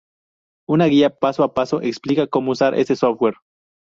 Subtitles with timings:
[0.67, 3.35] Una guía paso a paso explica cómo usar este software.